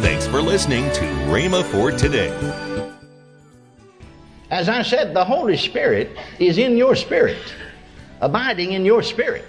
Thanks 0.00 0.26
for 0.26 0.40
listening 0.40 0.84
to 0.92 1.02
Rhema 1.28 1.62
for 1.64 1.92
today. 1.92 2.30
As 4.50 4.68
I 4.70 4.80
said, 4.80 5.12
the 5.12 5.24
Holy 5.24 5.56
Spirit 5.56 6.16
is 6.38 6.56
in 6.56 6.78
your 6.78 6.96
spirit, 6.96 7.54
abiding 8.22 8.72
in 8.72 8.86
your 8.86 9.02
spirit. 9.02 9.44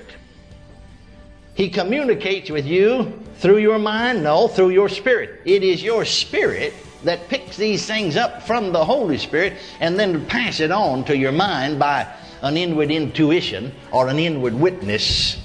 He 1.55 1.69
communicates 1.69 2.49
with 2.49 2.65
you 2.65 3.17
through 3.37 3.59
your 3.59 3.79
mind? 3.79 4.23
No, 4.23 4.49
through 4.49 4.71
your 4.71 4.89
spirit. 4.89 5.41
It 5.45 5.63
is 5.63 5.81
your 5.81 6.03
spirit 6.03 6.73
that 7.05 7.29
picks 7.29 7.55
these 7.55 7.85
things 7.85 8.17
up 8.17 8.43
from 8.43 8.73
the 8.73 8.83
Holy 8.83 9.17
Spirit 9.17 9.53
and 9.79 9.97
then 9.97 10.25
pass 10.25 10.59
it 10.59 10.71
on 10.71 11.05
to 11.05 11.15
your 11.15 11.31
mind 11.31 11.79
by 11.79 12.05
an 12.41 12.57
inward 12.57 12.91
intuition 12.91 13.73
or 13.91 14.09
an 14.09 14.19
inward 14.19 14.53
witness. 14.53 15.37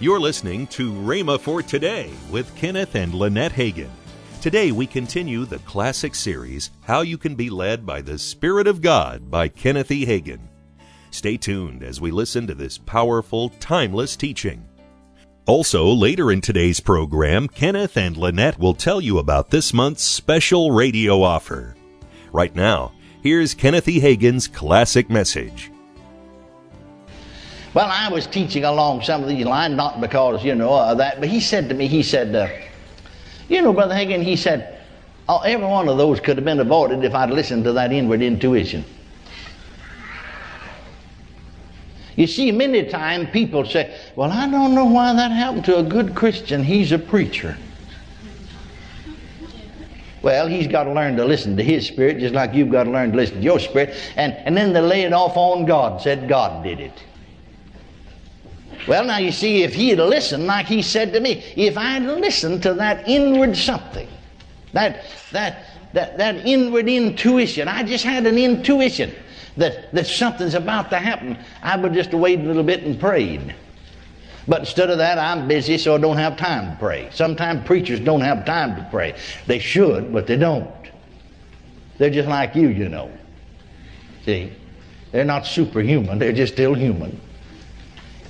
You're 0.00 0.20
listening 0.20 0.66
to 0.68 0.92
Rhema 0.92 1.38
for 1.38 1.62
Today 1.62 2.10
with 2.30 2.54
Kenneth 2.56 2.94
and 2.94 3.12
Lynette 3.12 3.52
Hagin. 3.52 3.90
Today 4.40 4.70
we 4.70 4.86
continue 4.86 5.44
the 5.44 5.58
classic 5.58 6.14
series, 6.14 6.70
How 6.84 7.00
You 7.00 7.18
Can 7.18 7.34
Be 7.34 7.50
Led 7.50 7.84
by 7.84 8.00
the 8.00 8.16
Spirit 8.16 8.68
of 8.68 8.80
God 8.80 9.28
by 9.28 9.48
Kenneth 9.48 9.90
E. 9.90 10.06
Hagin. 10.06 10.38
Stay 11.10 11.36
tuned 11.36 11.82
as 11.82 12.00
we 12.00 12.12
listen 12.12 12.46
to 12.46 12.54
this 12.54 12.78
powerful, 12.78 13.48
timeless 13.58 14.14
teaching. 14.14 14.64
Also, 15.46 15.86
later 15.86 16.30
in 16.30 16.40
today's 16.40 16.78
program, 16.78 17.48
Kenneth 17.48 17.96
and 17.96 18.16
Lynette 18.16 18.60
will 18.60 18.74
tell 18.74 19.00
you 19.00 19.18
about 19.18 19.50
this 19.50 19.74
month's 19.74 20.04
special 20.04 20.70
radio 20.70 21.20
offer. 21.20 21.74
Right 22.30 22.54
now, 22.54 22.92
here's 23.20 23.54
Kenneth 23.54 23.88
E. 23.88 24.00
Hagin's 24.00 24.46
classic 24.46 25.10
message. 25.10 25.72
Well, 27.74 27.88
I 27.90 28.08
was 28.08 28.28
teaching 28.28 28.62
along 28.62 29.02
some 29.02 29.20
of 29.20 29.28
these 29.28 29.44
lines, 29.44 29.74
not 29.76 30.00
because, 30.00 30.44
you 30.44 30.54
know, 30.54 30.94
that, 30.94 31.18
but 31.18 31.28
he 31.28 31.40
said 31.40 31.68
to 31.70 31.74
me, 31.74 31.88
he 31.88 32.04
said, 32.04 32.36
uh, 32.36 32.48
you 33.48 33.62
know, 33.62 33.72
Brother 33.72 33.94
Hagin, 33.94 34.22
he 34.22 34.36
said, 34.36 34.78
oh, 35.28 35.40
every 35.40 35.66
one 35.66 35.88
of 35.88 35.98
those 35.98 36.20
could 36.20 36.36
have 36.36 36.44
been 36.44 36.60
avoided 36.60 37.04
if 37.04 37.14
I'd 37.14 37.30
listened 37.30 37.64
to 37.64 37.72
that 37.72 37.92
inward 37.92 38.22
intuition. 38.22 38.84
You 42.18 42.26
see, 42.26 42.50
many 42.50 42.84
times 42.84 43.28
people 43.30 43.64
say, 43.64 43.96
Well, 44.16 44.32
I 44.32 44.50
don't 44.50 44.74
know 44.74 44.86
why 44.86 45.12
that 45.12 45.30
happened 45.30 45.64
to 45.66 45.78
a 45.78 45.84
good 45.84 46.16
Christian. 46.16 46.64
He's 46.64 46.90
a 46.90 46.98
preacher. 46.98 47.56
Well, 50.20 50.48
he's 50.48 50.66
got 50.66 50.84
to 50.84 50.92
learn 50.92 51.16
to 51.16 51.24
listen 51.24 51.56
to 51.56 51.62
his 51.62 51.86
spirit, 51.86 52.18
just 52.18 52.34
like 52.34 52.54
you've 52.54 52.72
got 52.72 52.84
to 52.84 52.90
learn 52.90 53.12
to 53.12 53.16
listen 53.16 53.36
to 53.36 53.42
your 53.42 53.60
spirit. 53.60 53.94
And, 54.16 54.32
and 54.32 54.56
then 54.56 54.72
they 54.72 54.80
lay 54.80 55.02
it 55.02 55.12
off 55.12 55.36
on 55.36 55.64
God, 55.64 56.02
said 56.02 56.28
God 56.28 56.64
did 56.64 56.80
it. 56.80 57.04
Well, 58.88 59.04
now 59.04 59.18
you 59.18 59.32
see, 59.32 59.62
if 59.64 59.74
he'd 59.74 59.96
listened 59.96 60.46
like 60.46 60.66
he 60.66 60.80
said 60.80 61.12
to 61.12 61.20
me, 61.20 61.44
if 61.56 61.76
I'd 61.76 62.04
listened 62.04 62.62
to 62.62 62.72
that 62.74 63.06
inward 63.06 63.54
something, 63.54 64.08
that, 64.72 65.04
that, 65.30 65.66
that, 65.92 66.16
that 66.16 66.46
inward 66.46 66.88
intuition, 66.88 67.68
I 67.68 67.82
just 67.82 68.02
had 68.02 68.26
an 68.26 68.38
intuition 68.38 69.14
that, 69.58 69.92
that 69.94 70.06
something's 70.06 70.54
about 70.54 70.88
to 70.88 70.96
happen, 70.96 71.36
I 71.62 71.76
would 71.76 71.92
just 71.92 72.14
wait 72.14 72.40
a 72.40 72.42
little 72.42 72.62
bit 72.62 72.82
and 72.82 72.98
prayed. 72.98 73.54
But 74.46 74.60
instead 74.60 74.88
of 74.88 74.96
that, 74.96 75.18
I'm 75.18 75.46
busy, 75.46 75.76
so 75.76 75.94
I 75.94 75.98
don't 75.98 76.16
have 76.16 76.38
time 76.38 76.70
to 76.70 76.76
pray. 76.78 77.10
Sometimes 77.12 77.66
preachers 77.66 78.00
don't 78.00 78.22
have 78.22 78.46
time 78.46 78.74
to 78.76 78.88
pray. 78.90 79.14
They 79.46 79.58
should, 79.58 80.14
but 80.14 80.26
they 80.26 80.36
don't. 80.38 80.70
They're 81.98 82.08
just 82.08 82.28
like 82.28 82.54
you, 82.54 82.68
you 82.68 82.88
know. 82.88 83.10
See? 84.24 84.50
They're 85.12 85.26
not 85.26 85.46
superhuman, 85.46 86.18
they're 86.18 86.32
just 86.32 86.54
still 86.54 86.72
human. 86.72 87.20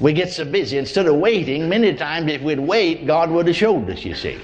We 0.00 0.12
get 0.12 0.30
so 0.30 0.44
busy. 0.44 0.78
Instead 0.78 1.06
of 1.06 1.16
waiting, 1.16 1.68
many 1.68 1.94
times 1.94 2.30
if 2.30 2.40
we'd 2.42 2.60
wait, 2.60 3.06
God 3.06 3.30
would 3.30 3.46
have 3.48 3.56
showed 3.56 3.90
us, 3.90 4.04
you 4.04 4.14
see. 4.14 4.38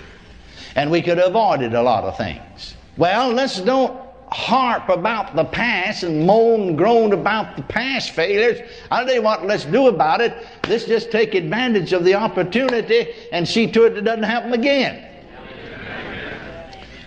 And 0.75 0.91
we 0.91 1.01
could 1.01 1.19
have 1.19 1.29
avoided 1.29 1.75
a 1.75 1.83
lot 1.83 2.05
of 2.05 2.17
things. 2.17 2.75
Well, 2.97 3.31
let's 3.31 3.61
don't 3.61 4.01
harp 4.33 4.89
about 4.89 5.37
the 5.37 5.45
past 5.45 6.03
and 6.03 6.27
moan 6.27 6.69
and 6.69 6.79
groan 6.79 7.13
about 7.13 7.57
the 7.57 7.63
past 7.63 8.11
failures. 8.11 8.69
I'll 8.91 9.07
tell 9.07 9.15
you 9.15 9.23
what, 9.23 9.47
let's 9.47 9.65
do 9.65 9.87
about 9.87 10.21
it. 10.21 10.47
Let's 10.69 10.85
just 10.85 11.13
take 11.13 11.35
advantage 11.35 11.93
of 11.93 12.05
the 12.05 12.15
opportunity 12.15 13.13
and 13.31 13.47
see 13.47 13.71
to 13.71 13.85
it 13.85 13.97
it 13.97 14.01
doesn't 14.01 14.25
happen 14.25 14.53
again. 14.53 15.09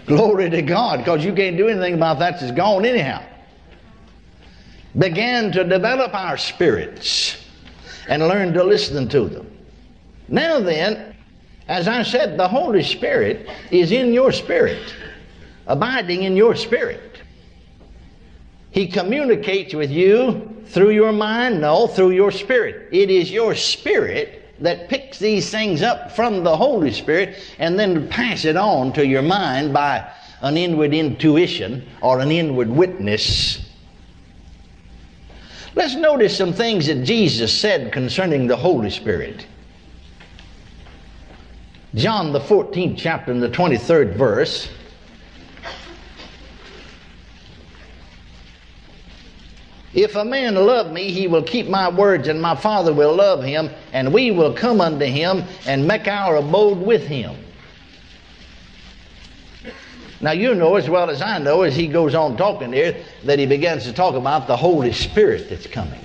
Glory 0.06 0.50
to 0.50 0.62
God, 0.62 1.00
because 1.00 1.25
you 1.25 1.34
can't 1.34 1.58
do 1.58 1.68
anything 1.68 1.96
about 1.96 2.19
that 2.19 2.40
that's 2.40 2.53
gone 2.53 2.85
anyhow. 2.85 3.22
Began 4.97 5.52
to 5.52 5.66
develop 5.66 6.14
our 6.14 6.38
spirits 6.38 7.37
and 8.07 8.28
learn 8.28 8.53
to 8.53 8.63
listen 8.63 9.07
to 9.09 9.28
them. 9.28 9.51
Now 10.28 10.59
then, 10.59 11.16
as 11.68 11.88
I 11.88 12.03
said, 12.03 12.38
the 12.38 12.47
Holy 12.47 12.84
Spirit 12.84 13.50
is 13.72 13.91
in 13.91 14.13
your 14.13 14.31
spirit, 14.31 14.94
abiding 15.68 16.23
in 16.23 16.35
your 16.35 16.56
spirit. 16.56 17.22
He 18.72 18.88
communicates 18.88 19.73
with 19.73 19.91
you 19.91 20.63
through 20.67 20.91
your 20.91 21.12
mind? 21.12 21.62
No, 21.62 21.88
through 21.88 22.12
your 22.12 22.31
spirit. 22.31 22.90
It 22.91 23.09
is 23.09 23.31
your 23.31 23.56
spirit 23.56 24.56
that 24.59 24.90
picks 24.90 25.19
these 25.19 25.50
things 25.50 25.81
up 25.81 26.12
from 26.12 26.44
the 26.44 26.56
Holy 26.56 26.91
Spirit 26.91 27.38
and 27.59 27.78
then 27.78 28.07
pass 28.07 28.46
it 28.46 28.57
on 28.57 28.91
to 28.94 29.06
your 29.06 29.22
mind 29.22 29.73
by 29.73 30.09
an 30.41 30.57
inward 30.57 30.94
intuition 30.94 31.88
or 32.01 32.19
an 32.19 32.31
inward 32.31 32.69
witness. 32.69 33.66
Let's 35.78 35.94
notice 35.94 36.36
some 36.36 36.54
things 36.54 36.88
that 36.88 37.04
Jesus 37.04 37.54
said 37.54 37.92
concerning 37.92 38.48
the 38.48 38.56
Holy 38.56 38.90
Spirit. 38.90 39.46
John, 41.94 42.34
the 42.34 42.40
14th 42.40 42.98
chapter, 42.98 43.32
and 43.32 43.44
the 43.44 43.50
23rd 43.50 44.16
verse. 44.16 44.70
If 49.94 50.16
a 50.16 50.26
man 50.26 50.56
love 50.56 50.92
me, 50.92 51.12
he 51.12 51.28
will 51.28 51.44
keep 51.44 51.68
my 51.68 51.88
words, 51.90 52.28
and 52.28 52.42
my 52.42 52.56
Father 52.56 52.92
will 52.92 53.16
love 53.16 53.44
him, 53.44 53.70
and 53.94 54.12
we 54.12 54.32
will 54.32 54.56
come 54.56 54.82
unto 54.82 55.06
him 55.06 55.44
and 55.68 55.88
make 55.88 56.08
our 56.08 56.38
abode 56.38 56.80
with 56.80 57.06
him. 57.06 57.36
Now, 60.19 60.31
you 60.31 60.55
know 60.55 60.75
as 60.75 60.89
well 60.89 61.09
as 61.09 61.22
I 61.22 61.38
know, 61.38 61.61
as 61.61 61.75
he 61.75 61.88
goes 61.88 62.16
on 62.16 62.38
talking 62.38 62.73
here, 62.73 62.95
that 63.25 63.38
he 63.38 63.45
begins 63.45 63.83
to 63.83 63.94
talk 63.94 64.16
about 64.16 64.47
the 64.47 64.57
Holy 64.57 64.91
Spirit 64.91 65.50
that's 65.50 65.67
coming. 65.67 66.01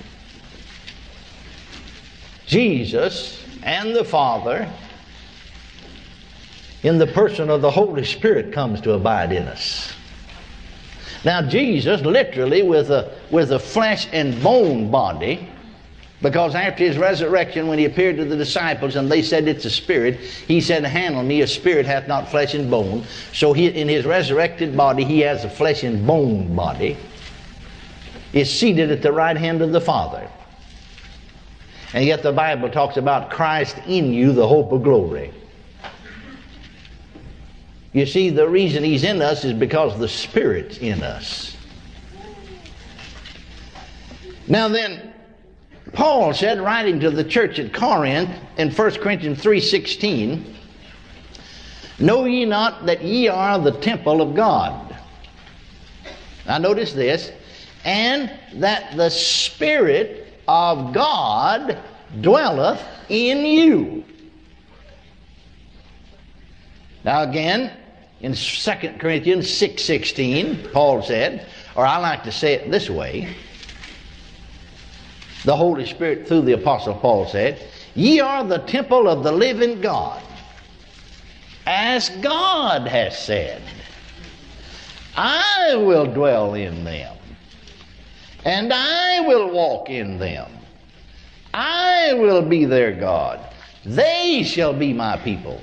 Jesus 2.45 3.43
and 3.63 3.95
the 3.95 4.03
Father, 4.03 4.69
in 6.83 6.99
the 6.99 7.07
person 7.07 7.49
of 7.49 7.61
the 7.61 7.71
Holy 7.71 8.03
Spirit, 8.03 8.53
comes 8.53 8.81
to 8.81 8.93
abide 8.93 9.31
in 9.31 9.43
us. 9.43 9.93
Now, 11.25 11.41
Jesus, 11.41 12.01
literally, 12.01 12.61
with 12.61 12.91
a, 12.91 13.17
with 13.31 13.51
a 13.51 13.59
flesh 13.59 14.07
and 14.11 14.41
bone 14.43 14.91
body, 14.91 15.49
because 16.23 16.55
after 16.55 16.85
his 16.85 16.97
resurrection, 16.97 17.67
when 17.67 17.77
he 17.77 17.83
appeared 17.83 18.15
to 18.15 18.23
the 18.23 18.37
disciples 18.37 18.95
and 18.95 19.11
they 19.11 19.21
said 19.21 19.45
it's 19.45 19.65
a 19.65 19.69
spirit, 19.69 20.21
he 20.21 20.61
said, 20.61 20.85
Handle 20.85 21.21
me, 21.21 21.41
a 21.41 21.47
spirit 21.47 21.85
hath 21.85 22.07
not 22.07 22.31
flesh 22.31 22.53
and 22.53 22.71
bone. 22.71 23.03
So 23.33 23.51
he, 23.51 23.67
in 23.67 23.89
his 23.89 24.05
resurrected 24.05 24.75
body, 24.75 25.03
he 25.03 25.19
has 25.19 25.43
a 25.43 25.49
flesh 25.49 25.83
and 25.83 26.07
bone 26.07 26.55
body, 26.55 26.95
is 28.31 28.49
seated 28.49 28.89
at 28.89 29.01
the 29.01 29.11
right 29.11 29.35
hand 29.35 29.61
of 29.61 29.73
the 29.73 29.81
Father. 29.81 30.29
And 31.93 32.05
yet 32.05 32.23
the 32.23 32.31
Bible 32.31 32.69
talks 32.69 32.95
about 32.95 33.29
Christ 33.29 33.77
in 33.85 34.13
you, 34.13 34.31
the 34.31 34.47
hope 34.47 34.71
of 34.71 34.81
glory. 34.81 35.33
You 37.91 38.05
see, 38.05 38.29
the 38.29 38.47
reason 38.47 38.81
He's 38.81 39.03
in 39.03 39.21
us 39.21 39.43
is 39.43 39.51
because 39.51 39.99
the 39.99 40.07
Spirit's 40.07 40.77
in 40.77 41.03
us. 41.03 41.55
Now 44.47 44.69
then, 44.69 45.12
Paul 45.93 46.33
said, 46.33 46.59
writing 46.59 46.99
to 47.01 47.11
the 47.11 47.23
church 47.23 47.59
at 47.59 47.71
Corinth 47.71 48.31
in 48.57 48.71
1 48.71 48.91
Corinthians 48.95 49.41
3.16, 49.43 50.55
Know 51.99 52.25
ye 52.25 52.45
not 52.45 52.87
that 52.87 53.03
ye 53.03 53.27
are 53.27 53.59
the 53.59 53.71
temple 53.71 54.21
of 54.21 54.35
God? 54.35 54.97
Now 56.47 56.57
notice 56.57 56.93
this, 56.93 57.31
and 57.85 58.31
that 58.55 58.97
the 58.97 59.09
Spirit 59.09 60.33
of 60.47 60.93
God 60.93 61.77
dwelleth 62.21 62.81
in 63.09 63.45
you. 63.45 64.03
Now 67.03 67.21
again, 67.21 67.71
in 68.21 68.33
2 68.33 68.71
Corinthians 68.99 69.47
6.16, 69.47 70.71
Paul 70.73 71.01
said, 71.01 71.47
or 71.75 71.85
I 71.85 71.97
like 71.97 72.23
to 72.23 72.31
say 72.31 72.53
it 72.53 72.71
this 72.71 72.89
way, 72.89 73.35
the 75.43 75.55
Holy 75.55 75.85
Spirit 75.85 76.27
through 76.27 76.41
the 76.41 76.53
Apostle 76.53 76.95
Paul 76.95 77.27
said, 77.27 77.61
Ye 77.95 78.19
are 78.19 78.43
the 78.43 78.59
temple 78.59 79.07
of 79.07 79.23
the 79.23 79.31
living 79.31 79.81
God, 79.81 80.21
as 81.65 82.09
God 82.21 82.87
has 82.87 83.17
said, 83.17 83.61
I 85.15 85.75
will 85.75 86.05
dwell 86.05 86.55
in 86.55 86.83
them, 86.83 87.15
and 88.45 88.73
I 88.73 89.19
will 89.21 89.51
walk 89.51 89.89
in 89.89 90.17
them. 90.17 90.49
I 91.53 92.13
will 92.13 92.41
be 92.41 92.65
their 92.65 92.91
God. 92.91 93.39
They 93.85 94.43
shall 94.43 94.73
be 94.73 94.91
my 94.91 95.17
people. 95.17 95.61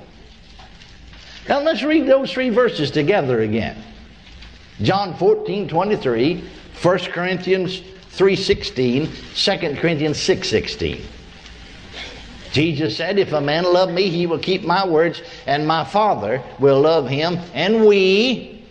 Now 1.48 1.60
let's 1.60 1.82
read 1.82 2.06
those 2.06 2.32
three 2.32 2.50
verses 2.50 2.90
together 2.92 3.40
again. 3.40 3.76
John 4.82 5.16
14, 5.16 5.68
23, 5.68 6.44
1 6.80 6.98
Corinthians 6.98 7.82
3, 8.10 8.36
16, 8.36 9.10
2 9.34 9.58
Corinthians 9.76 10.18
6.16. 10.18 11.00
Jesus 12.52 12.96
said, 12.96 13.18
If 13.18 13.32
a 13.32 13.40
man 13.40 13.64
love 13.64 13.92
me, 13.92 14.08
he 14.08 14.26
will 14.26 14.38
keep 14.38 14.62
my 14.62 14.86
words, 14.86 15.22
and 15.46 15.66
my 15.66 15.84
Father 15.84 16.42
will 16.58 16.80
love 16.80 17.08
him, 17.08 17.38
and 17.54 17.86
we 17.86 18.64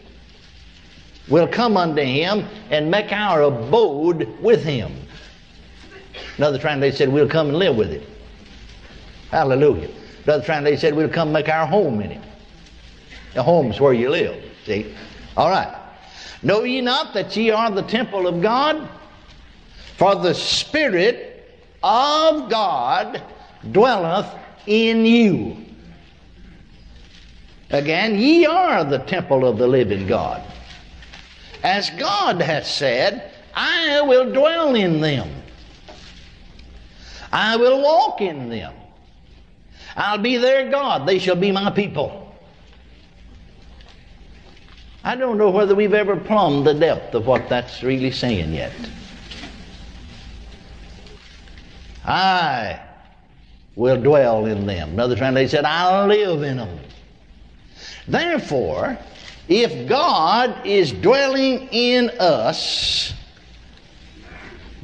will 1.30 1.48
come 1.48 1.78
unto 1.78 2.02
him 2.02 2.46
and 2.70 2.92
make 2.92 3.12
our 3.12 3.44
abode 3.44 4.28
with 4.42 4.64
him. 4.64 4.94
Another 6.38 6.58
translation 6.58 6.98
said, 6.98 7.10
We'll 7.10 7.30
come 7.30 7.50
and 7.50 7.58
live 7.58 7.76
with 7.76 7.92
him. 7.92 8.04
Hallelujah. 9.32 9.90
Another 10.26 10.44
translation 10.44 10.80
said, 10.80 10.96
We'll 10.96 11.10
come 11.10 11.32
make 11.32 11.48
our 11.48 11.66
home 11.66 12.02
in 12.02 12.12
him. 12.12 12.24
The 13.34 13.44
home's 13.44 13.80
where 13.80 13.94
you 13.94 14.10
live. 14.10 14.44
See? 14.66 14.94
All 15.38 15.50
right. 15.50 15.76
Know 16.44 16.64
ye 16.64 16.82
not 16.82 17.14
that 17.14 17.36
ye 17.36 17.52
are 17.52 17.72
the 17.72 17.84
temple 17.84 18.28
of 18.28 18.42
God? 18.42 18.90
For 20.00 20.16
the 20.16 20.34
Spirit 20.34 21.46
of 21.84 22.50
God 22.50 23.22
dwelleth 23.74 24.34
in 24.66 25.06
you. 25.06 25.58
Again, 27.70 28.18
ye 28.18 28.46
are 28.46 28.86
the 28.86 29.00
temple 29.00 29.46
of 29.46 29.58
the 29.58 29.68
living 29.68 30.08
God. 30.08 30.42
As 31.64 31.90
God 32.00 32.42
hath 32.42 32.66
said, 32.66 33.34
I 33.54 34.00
will 34.00 34.32
dwell 34.32 34.74
in 34.74 35.02
them. 35.02 35.30
I 37.34 37.58
will 37.58 37.84
walk 37.84 38.22
in 38.22 38.48
them. 38.48 38.74
I'll 39.98 40.18
be 40.18 40.38
their 40.38 40.72
God. 40.72 41.10
They 41.10 41.20
shall 41.20 41.36
be 41.36 41.52
my 41.52 41.72
people. 41.72 42.34
I 45.04 45.18
don't 45.18 45.38
know 45.38 45.50
whether 45.50 45.76
we've 45.76 45.94
ever 45.94 46.16
plumbed 46.16 46.66
the 46.66 46.74
depth 46.74 47.16
of 47.16 47.28
what 47.28 47.50
that's 47.50 47.84
really 47.84 48.12
saying 48.12 48.54
yet. 48.54 48.72
I 52.06 52.80
will 53.76 54.02
dwell 54.02 54.46
in 54.46 54.66
them. 54.66 54.90
Another 54.92 55.16
translation 55.16 55.50
said, 55.50 55.66
I'll 55.66 56.08
live 56.08 56.44
in 56.44 56.58
them. 56.58 56.80
Therefore, 58.08 58.98
if 59.48 59.88
God 59.88 60.66
is 60.66 60.92
dwelling 60.92 61.70
in 61.72 62.10
us, 62.20 63.14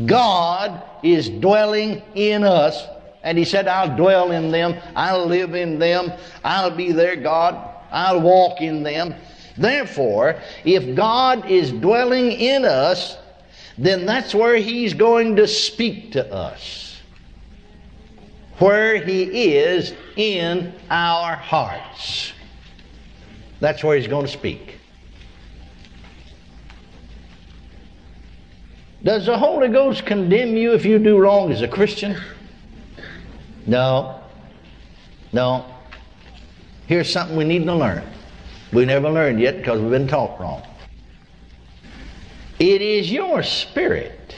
God 0.06 0.82
is 1.04 1.30
dwelling 1.30 2.02
in 2.16 2.44
us. 2.44 2.86
And 3.24 3.38
He 3.38 3.46
said, 3.46 3.68
I'll 3.68 3.96
dwell 3.96 4.32
in 4.32 4.52
them, 4.52 4.76
I'll 4.96 5.26
live 5.26 5.56
in 5.56 5.80
them, 5.80 6.12
I'll 6.44 6.76
be 6.76 6.92
their 6.92 7.16
God, 7.16 7.56
I'll 7.92 8.22
walk 8.22 8.62
in 8.62 8.84
them. 8.84 9.16
Therefore, 9.58 10.40
if 10.64 10.96
God 10.96 11.50
is 11.50 11.72
dwelling 11.72 12.32
in 12.32 12.66
us, 12.66 13.18
then 13.78 14.06
that's 14.06 14.36
where 14.36 14.58
He's 14.58 14.94
going 14.94 15.36
to 15.38 15.48
speak 15.48 16.12
to 16.14 16.34
us. 16.34 16.85
Where 18.60 19.04
He 19.04 19.56
is 19.56 19.94
in 20.16 20.74
our 20.90 21.36
hearts. 21.36 22.34
That's 23.60 23.84
where 23.84 23.98
He's 23.98 24.08
going 24.08 24.26
to 24.26 24.32
speak. 24.32 24.80
Does 29.04 29.28
the 29.28 29.38
Holy 29.38 29.68
Ghost 29.68 30.06
condemn 30.06 30.58
you 30.58 30.74
if 30.74 30.84
you 30.84 30.98
do 30.98 31.20
wrong 31.20 31.52
as 31.52 31.62
a 31.62 31.68
Christian? 31.68 32.20
No. 33.68 34.20
No. 35.32 35.66
Here's 36.88 37.12
something 37.12 37.38
we 37.38 37.44
need 37.44 37.66
to 37.66 37.76
learn. 37.76 38.04
We 38.74 38.86
never 38.86 39.10
learned 39.10 39.40
yet 39.40 39.58
because 39.58 39.80
we've 39.80 39.92
been 39.92 40.08
taught 40.08 40.40
wrong. 40.40 40.64
It 42.58 42.82
is 42.82 43.12
your 43.12 43.44
spirit 43.44 44.36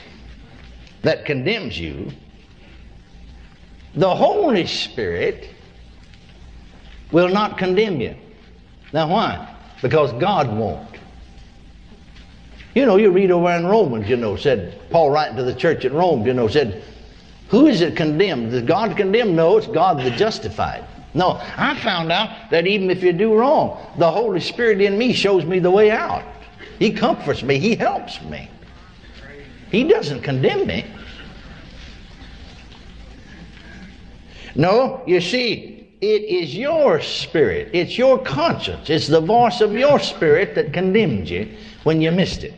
that 1.02 1.24
condemns 1.24 1.78
you. 1.78 2.10
The 3.94 4.14
Holy 4.14 4.66
Spirit 4.66 5.48
will 7.10 7.28
not 7.28 7.58
condemn 7.58 8.00
you. 8.00 8.14
Now, 8.92 9.08
why? 9.08 9.54
Because 9.82 10.12
God 10.14 10.48
won't. 10.56 10.88
You 12.74 12.86
know, 12.86 12.96
you 12.96 13.10
read 13.10 13.30
over 13.30 13.50
in 13.50 13.66
Romans, 13.66 14.08
you 14.08 14.16
know, 14.16 14.36
said, 14.36 14.78
Paul 14.90 15.10
writing 15.10 15.36
to 15.36 15.42
the 15.42 15.54
church 15.54 15.84
at 15.84 15.92
Rome, 15.92 16.26
you 16.26 16.34
know, 16.34 16.48
said, 16.48 16.82
Who 17.48 17.66
is 17.66 17.80
it 17.80 17.96
condemned? 17.96 18.52
Does 18.52 18.62
God 18.62 18.96
condemned? 18.96 19.34
No, 19.34 19.56
it's 19.56 19.66
God 19.66 19.98
the 19.98 20.10
justified. 20.10 20.84
No, 21.14 21.40
I 21.56 21.74
found 21.80 22.12
out 22.12 22.50
that 22.50 22.66
even 22.66 22.90
if 22.90 23.02
you 23.02 23.12
do 23.12 23.34
wrong, 23.34 23.80
the 23.98 24.10
Holy 24.10 24.40
Spirit 24.40 24.80
in 24.80 24.98
me 24.98 25.12
shows 25.12 25.44
me 25.44 25.58
the 25.58 25.70
way 25.70 25.90
out. 25.90 26.22
He 26.78 26.92
comforts 26.92 27.42
me, 27.42 27.58
He 27.58 27.74
helps 27.74 28.22
me. 28.22 28.48
He 29.70 29.84
doesn't 29.84 30.22
condemn 30.22 30.66
me. 30.66 30.84
No, 34.58 35.04
you 35.06 35.20
see, 35.20 35.88
it 36.00 36.22
is 36.24 36.54
your 36.54 37.00
spirit, 37.00 37.70
it's 37.72 37.96
your 37.96 38.18
conscience, 38.18 38.90
it's 38.90 39.06
the 39.06 39.20
voice 39.20 39.60
of 39.60 39.72
your 39.72 40.00
spirit 40.00 40.56
that 40.56 40.72
condemns 40.72 41.30
you 41.30 41.56
when 41.84 42.02
you 42.02 42.10
missed 42.10 42.42
it. 42.42 42.54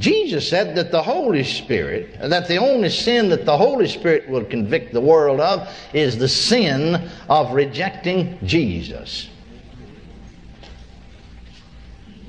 Jesus 0.00 0.48
said 0.48 0.74
that 0.74 0.90
the 0.90 1.00
Holy 1.00 1.44
Spirit, 1.44 2.18
that 2.20 2.48
the 2.48 2.56
only 2.56 2.88
sin 2.88 3.28
that 3.28 3.46
the 3.46 3.56
Holy 3.56 3.86
Spirit 3.86 4.28
will 4.28 4.44
convict 4.44 4.92
the 4.92 5.00
world 5.00 5.40
of 5.40 5.72
is 5.94 6.18
the 6.18 6.26
sin 6.26 7.08
of 7.28 7.52
rejecting 7.52 8.36
Jesus. 8.44 9.30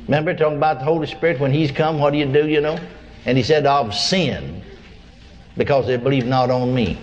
Remember 0.06 0.36
talking 0.36 0.58
about 0.58 0.80
the 0.80 0.86
Holy 0.86 1.08
Spirit 1.08 1.40
when 1.40 1.52
He's 1.52 1.72
come, 1.72 1.98
what 1.98 2.12
do 2.14 2.20
you 2.20 2.32
do, 2.32 2.48
you 2.48 2.62
know? 2.62 2.78
And 3.26 3.40
He 3.40 3.44
said, 3.44 3.66
of 3.66 3.96
sin, 3.96 4.62
because 5.58 5.88
they 5.88 5.98
believe 5.98 6.28
not 6.28 6.52
on 6.52 6.76
me. 6.76 7.00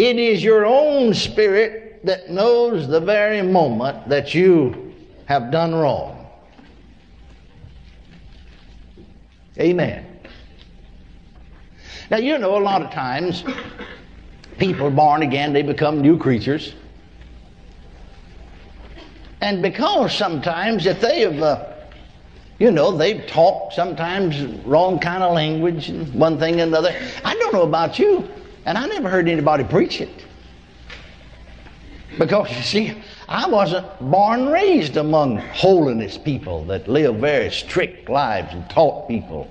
It 0.00 0.18
is 0.18 0.42
your 0.42 0.64
own 0.64 1.12
spirit 1.12 2.00
that 2.06 2.30
knows 2.30 2.88
the 2.88 3.00
very 3.00 3.42
moment 3.42 4.08
that 4.08 4.34
you 4.34 4.94
have 5.26 5.50
done 5.50 5.74
wrong. 5.74 6.26
Amen. 9.58 10.06
Now, 12.10 12.16
you 12.16 12.38
know, 12.38 12.56
a 12.56 12.64
lot 12.64 12.80
of 12.80 12.90
times 12.90 13.44
people 14.58 14.86
are 14.86 14.90
born 14.90 15.20
again, 15.20 15.52
they 15.52 15.60
become 15.60 16.00
new 16.00 16.16
creatures. 16.16 16.74
And 19.42 19.60
because 19.60 20.16
sometimes 20.16 20.86
if 20.86 20.98
they 21.02 21.20
have, 21.20 21.42
uh, 21.42 21.74
you 22.58 22.70
know, 22.70 22.96
they've 22.96 23.26
talked 23.26 23.74
sometimes 23.74 24.44
wrong 24.64 24.98
kind 24.98 25.22
of 25.22 25.34
language 25.34 25.90
and 25.90 26.14
one 26.14 26.38
thing 26.38 26.62
and 26.62 26.74
another. 26.74 26.98
I 27.22 27.34
don't 27.34 27.52
know 27.52 27.64
about 27.64 27.98
you, 27.98 28.26
and 28.64 28.76
I 28.76 28.86
never 28.86 29.08
heard 29.08 29.28
anybody 29.28 29.64
preach 29.64 30.00
it. 30.00 30.24
Because 32.18 32.50
you 32.54 32.62
see, 32.62 33.02
I 33.28 33.48
wasn't 33.48 33.86
born 34.10 34.48
raised 34.48 34.96
among 34.96 35.38
holiness 35.38 36.18
people 36.18 36.64
that 36.64 36.88
live 36.88 37.16
very 37.16 37.50
strict 37.50 38.08
lives 38.08 38.52
and 38.52 38.68
taught 38.68 39.08
people. 39.08 39.48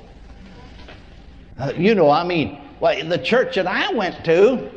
Uh, 1.57 1.73
you 1.75 1.95
know, 1.95 2.09
I 2.09 2.23
mean, 2.23 2.61
well, 2.79 3.07
the 3.07 3.17
church 3.17 3.55
that 3.55 3.67
I 3.67 3.93
went 3.93 4.23
to, 4.25 4.69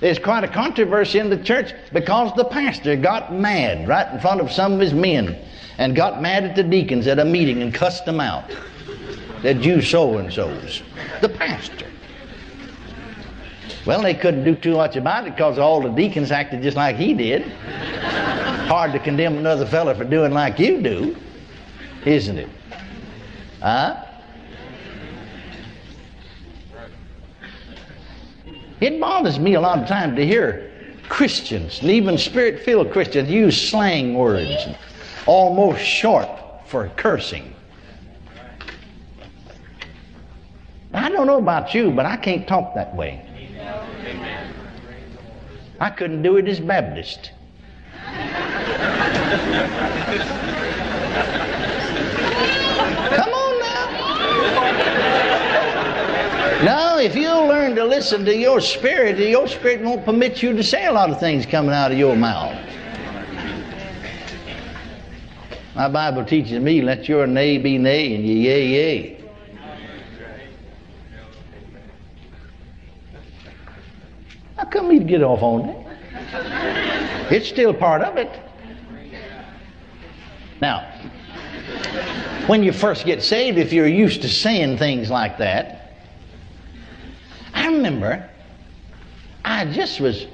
there's 0.00 0.18
quite 0.18 0.44
a 0.44 0.48
controversy 0.48 1.18
in 1.18 1.30
the 1.30 1.42
church 1.42 1.72
because 1.92 2.34
the 2.36 2.44
pastor 2.44 2.96
got 2.96 3.32
mad 3.32 3.88
right 3.88 4.12
in 4.12 4.20
front 4.20 4.40
of 4.40 4.52
some 4.52 4.74
of 4.74 4.80
his 4.80 4.92
men 4.92 5.38
and 5.78 5.96
got 5.96 6.20
mad 6.20 6.44
at 6.44 6.56
the 6.56 6.62
deacons 6.62 7.06
at 7.06 7.18
a 7.18 7.24
meeting 7.24 7.62
and 7.62 7.72
cussed 7.72 8.04
them 8.04 8.20
out. 8.20 8.50
That 9.42 9.62
you 9.62 9.80
so 9.80 10.18
and 10.18 10.32
so's. 10.32 10.82
The 11.20 11.28
pastor. 11.28 11.86
Well, 13.86 14.02
they 14.02 14.14
couldn't 14.14 14.44
do 14.44 14.54
too 14.54 14.76
much 14.76 14.96
about 14.96 15.26
it 15.26 15.30
because 15.36 15.58
all 15.58 15.80
the 15.80 15.90
deacons 15.90 16.30
acted 16.32 16.62
just 16.62 16.76
like 16.76 16.96
he 16.96 17.14
did. 17.14 17.42
Hard 18.66 18.92
to 18.92 18.98
condemn 18.98 19.38
another 19.38 19.64
fellow 19.64 19.94
for 19.94 20.04
doing 20.04 20.32
like 20.32 20.58
you 20.58 20.82
do, 20.82 21.16
isn't 22.04 22.38
it? 22.38 22.48
Huh? 23.62 24.04
It 28.80 29.00
bothers 29.00 29.38
me 29.38 29.54
a 29.54 29.60
lot 29.60 29.78
of 29.78 29.88
times 29.88 30.16
to 30.16 30.26
hear 30.26 30.70
Christians, 31.08 31.82
even 31.82 32.18
spirit 32.18 32.62
filled 32.62 32.92
Christians, 32.92 33.30
use 33.30 33.70
slang 33.70 34.14
words, 34.14 34.66
almost 35.26 35.80
short 35.80 36.28
for 36.66 36.88
cursing. 36.96 37.54
I 40.92 41.08
don't 41.08 41.26
know 41.26 41.38
about 41.38 41.74
you, 41.74 41.90
but 41.90 42.06
I 42.06 42.16
can't 42.16 42.46
talk 42.48 42.74
that 42.74 42.94
way. 42.94 43.25
I 45.80 45.90
couldn't 45.90 46.22
do 46.22 46.36
it 46.38 46.48
as 46.48 46.60
Baptist. 46.60 47.32
Come 53.14 53.32
on 53.32 53.58
now. 53.60 53.86
Now, 56.64 56.98
if 56.98 57.14
you 57.14 57.28
learn 57.28 57.76
to 57.76 57.84
listen 57.84 58.24
to 58.24 58.34
your 58.34 58.60
spirit, 58.60 59.18
your 59.18 59.46
spirit 59.48 59.82
won't 59.82 60.04
permit 60.04 60.42
you 60.42 60.54
to 60.54 60.62
say 60.62 60.86
a 60.86 60.92
lot 60.92 61.10
of 61.10 61.20
things 61.20 61.44
coming 61.44 61.72
out 61.72 61.92
of 61.92 61.98
your 61.98 62.16
mouth. 62.16 62.56
My 65.74 65.90
Bible 65.90 66.24
teaches 66.24 66.58
me, 66.62 66.80
let 66.80 67.06
your 67.06 67.26
nay 67.26 67.58
be 67.58 67.76
nay 67.76 68.14
and 68.14 68.26
your 68.26 68.36
yea, 68.36 68.66
yea. 68.66 69.16
How 74.56 74.64
come 74.64 74.90
he'd 74.90 74.95
get 75.06 75.22
off 75.22 75.42
on 75.42 75.68
it. 75.68 75.86
It's 77.30 77.48
still 77.48 77.72
part 77.74 78.02
of 78.02 78.16
it. 78.16 78.30
Now, 80.60 80.90
when 82.46 82.62
you 82.62 82.72
first 82.72 83.04
get 83.04 83.22
saved, 83.22 83.58
if 83.58 83.72
you're 83.72 83.86
used 83.86 84.22
to 84.22 84.28
saying 84.28 84.78
things 84.78 85.10
like 85.10 85.38
that, 85.38 85.94
I 87.52 87.66
remember 87.66 88.28
I 89.44 89.64
just 89.66 90.00
was 90.00 90.26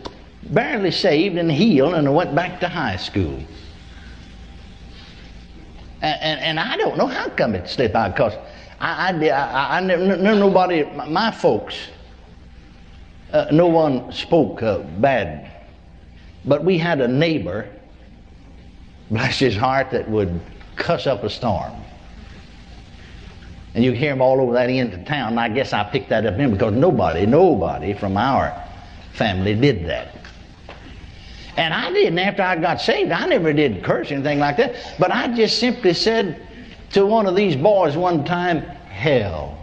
barely 0.44 0.90
saved 0.90 1.36
and 1.36 1.50
healed, 1.50 1.94
and 1.94 2.06
I 2.06 2.10
went 2.10 2.34
back 2.34 2.60
to 2.60 2.68
high 2.68 2.96
school. 2.96 3.42
And, 6.02 6.20
and, 6.20 6.40
and 6.40 6.60
I 6.60 6.76
don't 6.76 6.96
know 6.96 7.06
how 7.06 7.28
come 7.28 7.54
it 7.54 7.68
slipped 7.68 7.94
out, 7.94 8.14
because 8.14 8.34
I, 8.80 9.12
I, 9.12 9.28
I, 9.28 9.76
I 9.78 9.80
nobody, 9.80 10.84
my 10.84 11.30
folks, 11.30 11.76
uh, 13.32 13.46
no 13.50 13.66
one 13.66 14.12
spoke 14.12 14.62
uh, 14.62 14.78
bad. 14.98 15.50
But 16.44 16.64
we 16.64 16.78
had 16.78 17.00
a 17.00 17.08
neighbor, 17.08 17.68
bless 19.10 19.38
his 19.38 19.56
heart, 19.56 19.90
that 19.92 20.08
would 20.08 20.40
cuss 20.76 21.06
up 21.06 21.22
a 21.24 21.30
storm. 21.30 21.72
And 23.74 23.82
you 23.82 23.92
hear 23.92 24.12
him 24.12 24.20
all 24.20 24.40
over 24.40 24.52
that 24.52 24.68
end 24.68 24.92
of 24.92 25.04
town. 25.06 25.30
And 25.30 25.40
I 25.40 25.48
guess 25.48 25.72
I 25.72 25.84
picked 25.84 26.10
that 26.10 26.26
up 26.26 26.38
in 26.38 26.52
because 26.52 26.74
nobody, 26.74 27.24
nobody 27.24 27.94
from 27.94 28.16
our 28.16 28.52
family 29.14 29.54
did 29.54 29.86
that. 29.86 30.14
And 31.56 31.72
I 31.72 31.90
didn't 31.92 32.18
after 32.18 32.42
I 32.42 32.56
got 32.56 32.80
saved. 32.80 33.12
I 33.12 33.26
never 33.26 33.52
did 33.52 33.82
curse 33.84 34.10
or 34.10 34.14
anything 34.14 34.38
like 34.38 34.56
that. 34.58 34.74
But 34.98 35.10
I 35.10 35.28
just 35.34 35.58
simply 35.58 35.94
said 35.94 36.46
to 36.92 37.06
one 37.06 37.26
of 37.26 37.34
these 37.34 37.56
boys 37.56 37.96
one 37.96 38.24
time, 38.24 38.60
hell. 38.60 39.58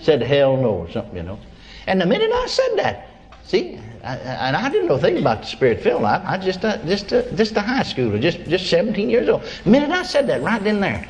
said 0.00 0.22
hell 0.22 0.56
no 0.56 0.70
or 0.70 0.90
something, 0.90 1.16
you 1.16 1.22
know. 1.22 1.38
And 1.86 2.00
the 2.00 2.06
minute 2.06 2.30
I 2.32 2.46
said 2.46 2.76
that, 2.76 3.08
see, 3.44 3.78
I, 4.04 4.16
and 4.16 4.56
I 4.56 4.68
didn't 4.68 4.88
know 4.88 4.94
a 4.94 5.00
thing 5.00 5.18
about 5.18 5.42
the 5.42 5.46
spirit 5.46 5.80
filled 5.80 6.02
life. 6.02 6.22
I 6.24 6.38
just, 6.38 6.64
uh, 6.64 6.78
just, 6.84 7.12
uh, 7.12 7.22
just 7.34 7.56
a 7.56 7.60
high 7.60 7.82
schooler, 7.82 8.20
just, 8.20 8.44
just 8.44 8.68
17 8.68 9.08
years 9.08 9.28
old. 9.28 9.42
The 9.64 9.70
minute 9.70 9.90
I 9.90 10.02
said 10.02 10.26
that, 10.28 10.42
right 10.42 10.64
in 10.66 10.80
there, 10.80 11.06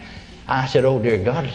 I 0.49 0.67
said, 0.67 0.85
"Oh 0.85 0.99
dear 0.99 1.19
God, 1.19 1.51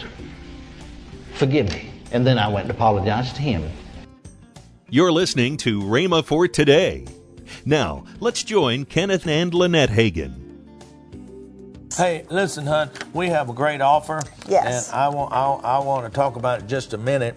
forgive 1.34 1.72
me." 1.72 1.90
And 2.10 2.26
then 2.26 2.38
I 2.38 2.48
went 2.48 2.64
and 2.64 2.70
apologized 2.70 3.36
to 3.36 3.42
him. 3.42 3.70
You're 4.90 5.12
listening 5.12 5.58
to 5.58 5.80
Rhema 5.82 6.24
for 6.24 6.48
today. 6.48 7.04
Now, 7.64 8.04
let's 8.20 8.42
join 8.42 8.86
Kenneth 8.86 9.26
and 9.26 9.52
Lynette 9.52 9.90
Hagin. 9.90 10.48
Hey, 11.94 12.24
listen, 12.30 12.66
hon, 12.66 12.90
we 13.12 13.28
have 13.28 13.50
a 13.50 13.52
great 13.52 13.80
offer. 13.80 14.22
Yes. 14.48 14.88
And 14.88 14.96
I 14.96 15.08
want 15.08 15.32
I, 15.32 15.76
I 15.76 15.78
want 15.80 16.06
to 16.06 16.10
talk 16.10 16.36
about 16.36 16.60
it 16.60 16.66
just 16.66 16.94
a 16.94 16.98
minute. 16.98 17.36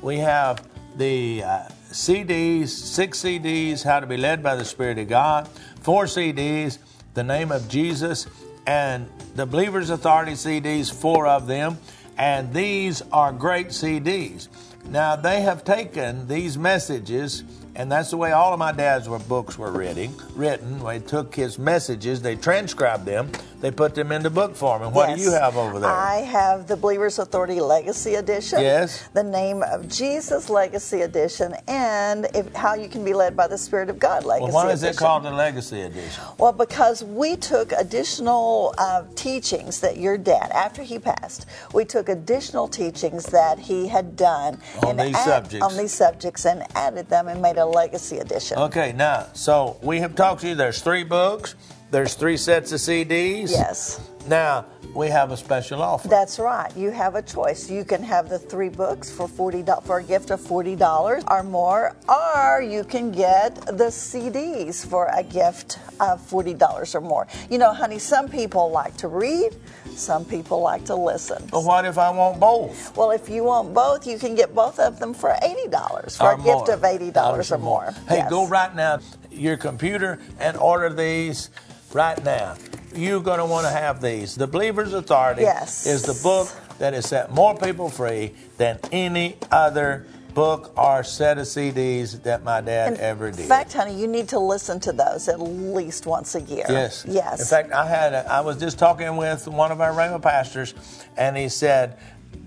We 0.00 0.18
have 0.18 0.62
the 0.96 1.42
uh, 1.44 1.68
CDs, 1.90 2.68
six 2.68 3.22
CDs, 3.22 3.84
How 3.84 4.00
to 4.00 4.06
Be 4.06 4.16
Led 4.16 4.42
by 4.42 4.56
the 4.56 4.64
Spirit 4.64 4.98
of 4.98 5.08
God, 5.08 5.48
four 5.80 6.04
CDs, 6.04 6.78
The 7.14 7.22
Name 7.22 7.52
of 7.52 7.68
Jesus, 7.68 8.26
and 8.66 9.08
the 9.34 9.46
Believer's 9.46 9.90
Authority 9.90 10.32
CDs, 10.32 10.92
four 10.92 11.26
of 11.26 11.46
them. 11.46 11.78
And 12.18 12.52
these 12.52 13.02
are 13.12 13.32
great 13.32 13.68
CDs. 13.68 14.48
Now, 14.86 15.16
they 15.16 15.40
have 15.42 15.64
taken 15.64 16.28
these 16.28 16.58
messages, 16.58 17.44
and 17.74 17.90
that's 17.90 18.10
the 18.10 18.16
way 18.16 18.32
all 18.32 18.52
of 18.52 18.58
my 18.58 18.72
dad's 18.72 19.08
books 19.08 19.58
were 19.58 19.70
written. 19.72 20.14
Written, 20.34 20.78
they 20.84 20.98
took 20.98 21.34
his 21.34 21.58
messages, 21.58 22.22
they 22.22 22.36
transcribed 22.36 23.06
them, 23.06 23.30
they 23.60 23.70
put 23.70 23.94
them 23.94 24.12
into 24.12 24.28
book 24.30 24.54
form. 24.56 24.82
And 24.82 24.92
what 24.94 25.10
Yes. 25.10 25.18
do 25.18 25.24
you 25.24 25.30
have 25.32 25.56
over 25.56 25.78
there? 25.78 25.90
I 25.90 26.16
have 26.22 26.66
the 26.66 26.76
Believer's 26.76 27.18
Authority 27.18 27.60
Legacy 27.60 28.16
Edition. 28.16 28.60
Yes. 28.60 29.08
The 29.12 29.22
Name 29.22 29.62
of 29.62 29.88
Jesus 29.88 30.50
Legacy 30.50 31.02
Edition, 31.02 31.54
and 31.68 32.26
if, 32.34 32.52
How 32.54 32.74
You 32.74 32.88
Can 32.88 33.04
Be 33.04 33.14
Led 33.14 33.36
by 33.36 33.46
the 33.46 33.58
Spirit 33.58 33.88
of 33.88 33.98
God 33.98 34.24
Legacy 34.24 34.52
well, 34.52 34.64
why 34.66 34.72
is 34.72 34.82
it 34.82 34.88
Edition. 34.88 34.98
called 35.06 35.22
the 35.24 35.30
Legacy 35.30 35.80
Edition? 35.82 36.22
Well, 36.38 36.52
because 36.52 37.04
we 37.04 37.36
took 37.36 37.72
additional 37.72 38.74
uh, 38.78 39.04
teachings 39.14 39.80
that 39.80 39.96
your 39.96 40.18
dad, 40.18 40.50
after 40.52 40.82
he 40.82 40.98
passed, 40.98 41.46
we 41.72 41.84
took 41.84 42.08
additional 42.08 42.68
teachings 42.68 43.26
that 43.26 43.58
he 43.58 43.88
had 43.88 44.16
done 44.16 44.58
On 44.82 44.96
these 44.96 45.18
subjects. 45.22 45.64
on 45.64 45.76
these 45.76 45.92
subjects 45.92 46.44
and 46.44 46.64
added 46.74 47.08
them 47.08 47.28
and 47.28 47.40
made 47.40 47.56
a 47.58 47.61
legacy 47.64 48.18
edition. 48.18 48.58
Okay, 48.58 48.92
now, 48.92 49.26
so 49.32 49.76
we 49.82 50.00
have 50.00 50.14
talked 50.14 50.42
to 50.42 50.48
you. 50.48 50.54
There's 50.54 50.80
three 50.82 51.04
books, 51.04 51.54
there's 51.90 52.14
three 52.14 52.36
sets 52.36 52.72
of 52.72 52.80
CDs. 52.80 53.50
Yes. 53.50 54.00
Now, 54.26 54.66
we 54.94 55.08
have 55.08 55.32
a 55.32 55.36
special 55.36 55.82
offer. 55.82 56.06
That's 56.06 56.38
right. 56.38 56.74
You 56.76 56.90
have 56.90 57.14
a 57.14 57.22
choice. 57.22 57.70
You 57.70 57.84
can 57.84 58.02
have 58.02 58.28
the 58.28 58.38
three 58.38 58.68
books 58.68 59.10
for 59.10 59.26
forty 59.26 59.64
for 59.84 59.98
a 59.98 60.04
gift 60.04 60.30
of 60.30 60.40
forty 60.40 60.76
dollars 60.76 61.24
or 61.28 61.42
more, 61.42 61.96
or 62.08 62.62
you 62.62 62.84
can 62.84 63.10
get 63.10 63.54
the 63.66 63.90
CDs 63.90 64.86
for 64.86 65.06
a 65.12 65.22
gift 65.22 65.78
of 65.98 66.20
forty 66.20 66.54
dollars 66.54 66.94
or 66.94 67.00
more. 67.00 67.26
You 67.50 67.58
know, 67.58 67.72
honey, 67.72 67.98
some 67.98 68.28
people 68.28 68.70
like 68.70 68.96
to 68.98 69.08
read, 69.08 69.56
some 69.94 70.24
people 70.24 70.60
like 70.60 70.84
to 70.86 70.94
listen. 70.94 71.48
but 71.50 71.64
what 71.64 71.84
if 71.84 71.96
I 71.98 72.10
want 72.10 72.38
both? 72.38 72.96
Well, 72.96 73.10
if 73.10 73.28
you 73.28 73.44
want 73.44 73.72
both, 73.74 74.06
you 74.06 74.18
can 74.18 74.34
get 74.34 74.54
both 74.54 74.78
of 74.78 74.98
them 75.00 75.14
for 75.14 75.34
eighty 75.42 75.68
dollars 75.68 76.16
for 76.16 76.32
Or 76.32 76.34
a 76.34 76.42
gift 76.42 76.68
of 76.68 76.84
eighty 76.84 77.10
dollars 77.10 77.50
or 77.50 77.58
more. 77.58 77.92
Hey, 78.08 78.16
Yes. 78.18 78.30
go 78.30 78.46
right 78.46 78.74
now 78.74 79.00
your 79.30 79.56
computer 79.56 80.18
and 80.38 80.56
order 80.58 80.90
these 80.92 81.48
right 81.92 82.22
now. 82.22 82.54
You're 82.94 83.20
going 83.20 83.38
to 83.38 83.44
want 83.46 83.66
to 83.66 83.72
have 83.72 84.00
these. 84.00 84.34
The 84.34 84.46
Believer's 84.46 84.92
Authority 84.92 85.42
Yes. 85.42 85.86
is 85.86 86.02
the 86.02 86.14
book 86.22 86.48
that 86.78 86.94
has 86.94 87.06
set 87.08 87.30
more 87.32 87.56
people 87.56 87.88
free 87.88 88.32
than 88.58 88.78
any 88.90 89.36
other 89.50 90.06
book 90.34 90.72
or 90.78 91.04
set 91.04 91.36
of 91.38 91.44
CDs 91.44 92.22
that 92.22 92.42
my 92.42 92.60
dad 92.60 92.94
ever 92.98 93.30
did. 93.30 93.40
In 93.40 93.46
fact, 93.48 93.72
honey, 93.74 93.94
you 93.94 94.06
need 94.06 94.28
to 94.28 94.38
listen 94.38 94.80
to 94.80 94.92
those 94.92 95.28
at 95.28 95.38
least 95.40 96.06
once 96.06 96.34
a 96.34 96.40
year. 96.40 96.64
Yes. 96.68 97.04
Yes. 97.06 97.40
In 97.40 97.46
fact, 97.46 97.72
I 97.72 97.86
had 97.86 98.14
a, 98.14 98.30
I 98.30 98.40
was 98.40 98.56
just 98.58 98.78
talking 98.78 99.16
with 99.16 99.46
one 99.46 99.70
of 99.70 99.80
our 99.80 99.92
Rhema 99.92 100.20
pastors, 100.22 100.74
and 101.18 101.36
he 101.36 101.48
said 101.50 101.98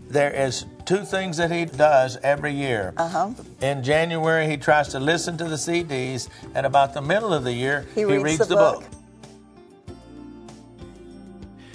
there 0.08 0.32
is 0.32 0.66
two 0.86 1.04
things 1.06 1.38
that 1.38 1.52
he 1.52 1.66
does 1.66 2.18
every 2.24 2.54
year. 2.54 2.94
Uh-huh. 2.98 3.32
In 3.62 3.84
January, 3.84 4.48
he 4.48 4.58
tries 4.58 4.88
to 4.90 5.00
listen 5.00 5.38
to 5.38 5.46
the 5.46 5.56
CDs, 5.56 6.28
and 6.56 6.66
about 6.66 6.94
the 6.96 7.02
middle 7.02 7.34
of 7.34 7.44
the 7.44 7.54
year, 7.54 7.86
He 7.94 8.04
reads 8.04 8.40
the 8.40 8.46
the 8.46 8.56
book. 8.56 8.82
book. 8.82 8.95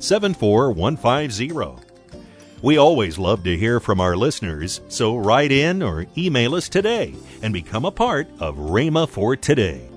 74150. 0.00 1.78
We 2.62 2.76
always 2.76 3.18
love 3.18 3.44
to 3.44 3.56
hear 3.56 3.80
from 3.80 4.00
our 4.00 4.16
listeners, 4.16 4.80
so 4.88 5.16
write 5.16 5.52
in 5.52 5.82
or 5.82 6.06
email 6.18 6.54
us 6.54 6.68
today 6.68 7.14
and 7.42 7.52
become 7.52 7.84
a 7.84 7.90
part 7.90 8.28
of 8.38 8.56
Rhema 8.56 9.08
for 9.08 9.36
Today. 9.36 9.88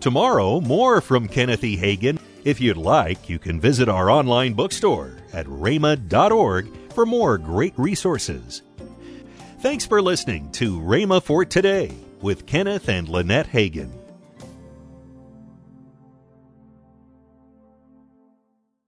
Tomorrow, 0.00 0.60
more 0.60 1.00
from 1.00 1.28
Kenneth 1.28 1.64
E. 1.64 1.76
Hagin. 1.76 2.18
If 2.44 2.60
you'd 2.60 2.76
like, 2.76 3.28
you 3.28 3.38
can 3.38 3.60
visit 3.60 3.88
our 3.88 4.08
online 4.08 4.54
bookstore 4.54 5.16
at 5.32 5.46
rhema.org 5.46 6.68
for 6.92 7.04
more 7.04 7.38
great 7.38 7.74
resources. 7.76 8.62
Thanks 9.60 9.84
for 9.84 10.00
listening 10.00 10.52
to 10.52 10.78
Rhema 10.80 11.22
for 11.22 11.44
Today 11.44 11.92
with 12.20 12.46
Kenneth 12.46 12.88
and 12.88 13.08
Lynette 13.08 13.48
Hagin. 13.48 13.95